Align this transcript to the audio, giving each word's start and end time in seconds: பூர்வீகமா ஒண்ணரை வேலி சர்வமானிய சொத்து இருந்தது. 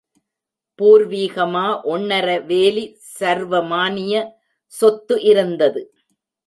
பூர்வீகமா 0.79 1.65
ஒண்ணரை 1.83 2.37
வேலி 2.45 2.85
சர்வமானிய 3.19 4.15
சொத்து 4.73 5.21
இருந்தது. 5.21 5.81